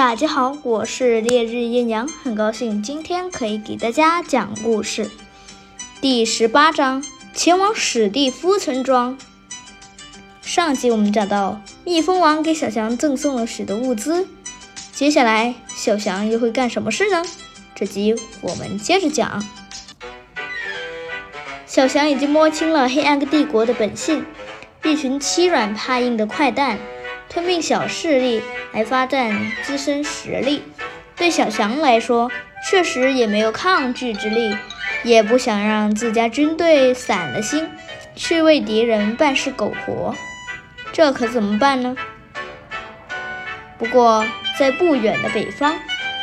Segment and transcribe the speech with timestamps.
[0.00, 5.10] 大家好，我是烈日艳阳，很高兴今天可以给大家讲故事。
[6.00, 9.18] 第十八章，前往史蒂夫村庄。
[10.40, 14.26] 上集我们讲到，蜜蜂王给小翔赠送了许多物资，
[14.94, 17.22] 接下来小翔又会干什么事呢？
[17.74, 19.44] 这集我们接着讲。
[21.66, 24.24] 小翔已经摸清了黑暗帝国的本性，
[24.82, 26.78] 一群欺软怕硬的坏蛋。
[27.28, 28.42] 吞并小势力
[28.72, 30.62] 来发展自身实力，
[31.16, 32.30] 对小翔来说
[32.68, 34.56] 确实也没有抗拒之力，
[35.02, 37.68] 也不想让自家军队散了心，
[38.14, 40.14] 去为敌人办事苟活，
[40.92, 41.96] 这可怎么办呢？
[43.78, 44.24] 不过
[44.58, 45.74] 在不远的北方，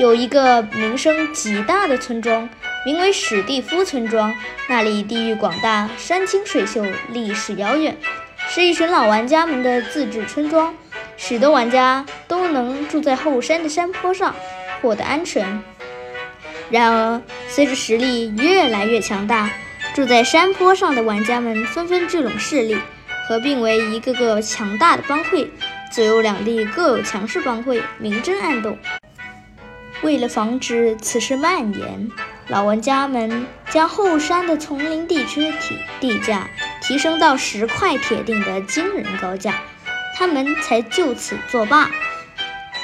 [0.00, 2.48] 有一个名声极大的村庄，
[2.84, 4.34] 名为史蒂夫村庄，
[4.68, 7.96] 那里地域广大，山清水秀，历史遥远，
[8.48, 10.74] 是一群老玩家们的自治村庄。
[11.16, 14.34] 许多玩家都能住在后山的山坡上，
[14.80, 15.62] 获得安全。
[16.70, 19.50] 然而，随着实力越来越强大，
[19.94, 22.76] 住在山坡上的玩家们纷纷聚拢势力，
[23.28, 25.50] 合并为一个个强大的帮会。
[25.92, 28.76] 左右两地各有强势帮会，明争暗斗。
[30.02, 32.10] 为了防止此事蔓延，
[32.48, 36.48] 老玩家们将后山的丛林地区体地价
[36.80, 39.60] 提升到十块铁锭的惊人高价。
[40.14, 41.90] 他们才就此作罢。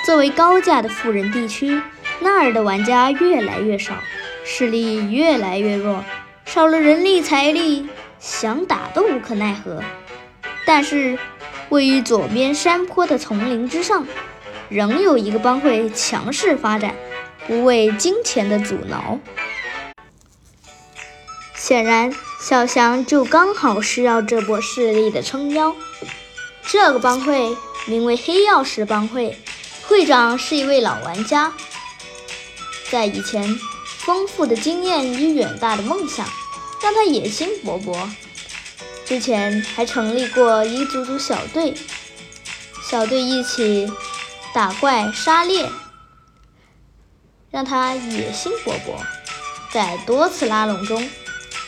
[0.05, 1.83] 作为高价的富人地区，
[2.21, 3.95] 那儿的玩家越来越少，
[4.45, 6.05] 势力越来越弱，
[6.47, 9.83] 少了人力财力，想打都无可奈何。
[10.65, 11.19] 但是，
[11.69, 14.07] 位于左边山坡的丛林之上，
[14.71, 16.95] 仍有一个帮会强势发展，
[17.47, 19.19] 不畏金钱的阻挠。
[21.55, 25.75] 显然，小翔就刚好需要这波势力的撑腰。
[26.71, 29.35] 这个帮会名为黑曜石帮会，
[29.87, 31.51] 会长是一位老玩家，
[32.91, 33.59] 在以前，
[34.01, 36.29] 丰富的经验与远大的梦想
[36.83, 37.97] 让他野心勃勃。
[39.07, 41.75] 之前还成立过一组组小队，
[42.91, 43.91] 小队一起
[44.53, 45.71] 打怪杀猎，
[47.51, 49.01] 让他野心勃勃。
[49.73, 51.09] 在多次拉拢中，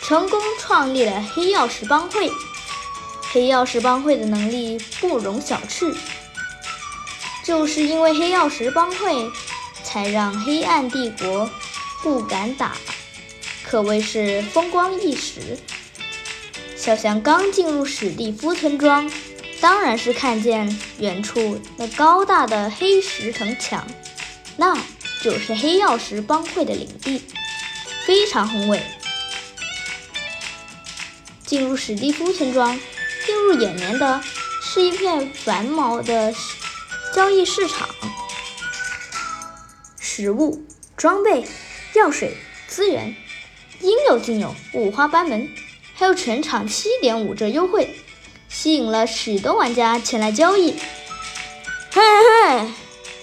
[0.03, 2.31] 成功创立了黑曜石帮会。
[3.33, 5.95] 黑曜石帮会的能力不容小觑，
[7.45, 9.31] 就是因为黑曜石帮会，
[9.85, 11.49] 才让黑暗帝国
[12.03, 12.73] 不敢打，
[13.63, 15.57] 可谓是风光一时。
[16.77, 19.09] 小翔刚进入史蒂夫村庄，
[19.61, 23.87] 当然是看见远处那高大的黑石城墙，
[24.57, 24.77] 那
[25.23, 27.23] 就是黑曜石帮会的领地，
[28.05, 28.83] 非常宏伟。
[31.47, 32.81] 进入史蒂夫村庄。
[33.31, 34.21] 映入眼帘的
[34.61, 36.35] 是一片繁忙的
[37.15, 37.89] 交易市场，
[40.01, 41.47] 食物、装备、
[41.95, 42.37] 药水、
[42.67, 43.15] 资源，
[43.81, 45.49] 应有尽有，五花八门，
[45.95, 47.97] 还有全场七点五折优惠，
[48.49, 50.73] 吸引了许多玩家前来交易。
[51.93, 52.69] 嘿嘿，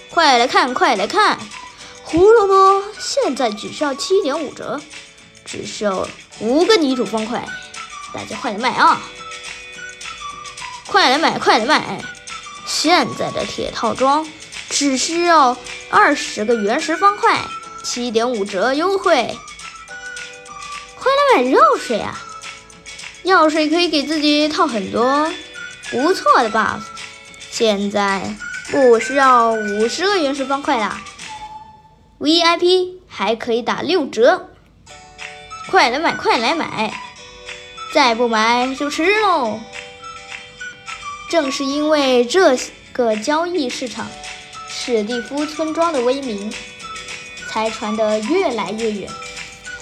[0.09, 1.37] 快来看，快来看，
[2.03, 4.79] 胡萝卜现在只需要七点五折，
[5.43, 6.07] 只需要
[6.39, 7.45] 五个泥土方块，
[8.13, 9.01] 大家快点买啊！
[10.87, 11.99] 快来买，快来买！
[12.65, 14.25] 现在的铁套装
[14.69, 15.55] 只需要
[15.89, 17.41] 二十个原石方块，
[17.83, 19.37] 七点五折优惠。
[20.95, 22.19] 快来买药水啊！
[23.23, 25.31] 药水可以给自己套很多
[25.91, 26.79] 不错的 buff。
[27.51, 28.35] 现在
[28.69, 31.01] 不需要五十个原石方块啦
[32.19, 34.49] ，VIP 还可以打六折。
[35.69, 36.93] 快来买，快来买！
[37.93, 39.59] 再不买就迟喽！
[41.29, 42.57] 正是因为这
[42.93, 44.07] 个交易市场，
[44.69, 46.51] 史蒂夫村庄的威名
[47.49, 49.09] 才传得越来越远，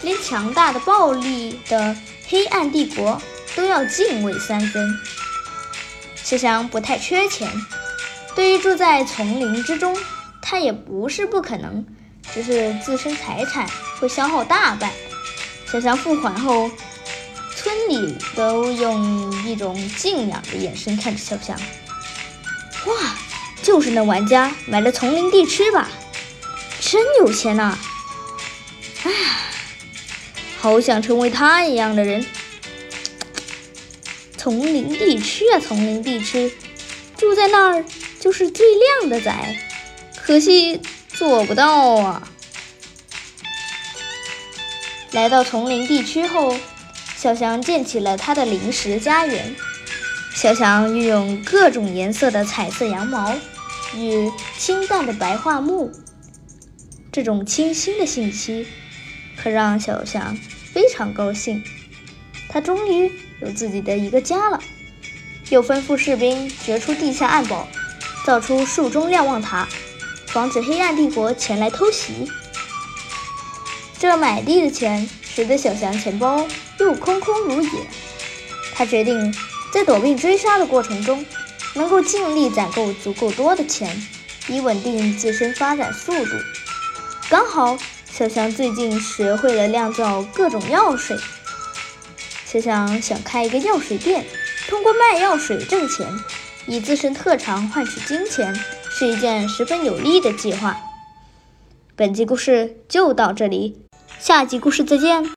[0.02, 1.96] 连强大的、暴力的
[2.28, 3.22] 黑暗帝国
[3.56, 5.00] 都要敬畏三分。
[6.16, 7.48] 小翔不太缺钱，
[8.36, 9.96] 对于住在丛林之中，
[10.42, 11.86] 他也不是不可能，
[12.34, 13.70] 只是自身财产
[14.00, 14.92] 会消耗大半。
[15.72, 16.72] 小翔付款后。
[17.66, 21.60] 村里都用一种敬仰的眼神看着小强。
[22.86, 23.18] 哇，
[23.64, 25.90] 就是那玩家买了丛林地区吧？
[26.80, 27.76] 真有钱呐！
[29.02, 29.12] 哎，
[30.60, 32.24] 好想成为他一样的人。
[34.38, 36.54] 丛林地区啊，丛林地区，
[37.18, 37.86] 住在那儿
[38.20, 38.64] 就是最
[39.00, 39.58] 靓的仔，
[40.22, 40.80] 可惜
[41.10, 42.28] 做不到啊。
[45.14, 46.56] 来到丛林地区后。
[47.16, 49.56] 小翔建起了他的临时家园。
[50.34, 53.34] 小翔运用各种颜色的彩色羊毛，
[53.96, 55.92] 与清淡的白桦木。
[57.12, 58.68] 这种清新的信息
[59.42, 60.38] 可让小翔
[60.74, 61.64] 非常高兴，
[62.50, 63.10] 他终于
[63.42, 64.60] 有自己的一个家了。
[65.50, 67.68] 又吩咐士兵掘出地下暗堡，
[68.26, 69.68] 造出树中瞭望塔，
[70.28, 72.30] 防止黑暗帝国前来偷袭。
[73.98, 76.48] 这买地的钱使得小翔钱包
[76.80, 77.70] 又空空如也。
[78.74, 79.36] 他决定
[79.74, 81.26] 在躲避追杀的过程中，
[81.74, 84.02] 能够尽力攒够足够多的钱，
[84.48, 86.32] 以稳定自身发展速度。
[87.30, 87.78] 刚好
[88.10, 91.18] 小翔最近学会了酿造各种药水，
[92.46, 94.26] 小强想开一个药水店。
[94.70, 96.08] 通过卖药水挣钱，
[96.66, 98.56] 以自身特长换取金钱，
[98.90, 100.78] 是一件十分有利的计划。
[101.96, 103.85] 本集故事就到这里，
[104.20, 105.26] 下集故事再见。